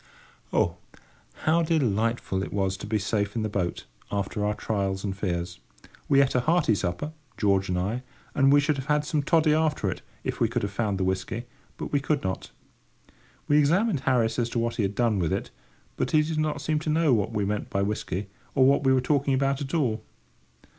[0.51, 0.77] Oh,
[1.45, 5.59] how delightful it was to be safe in the boat, after our trials and fears!
[6.09, 8.01] We ate a hearty supper, George and I,
[8.33, 11.03] and we should have had some toddy after it, if we could have found the
[11.03, 11.45] whisky,
[11.77, 12.49] but we could not.
[13.47, 15.51] We examined Harris as to what he had done with it;
[15.97, 18.25] but he did not seem to know what we meant by "whisky,"
[18.55, 20.03] or what we were talking about at all.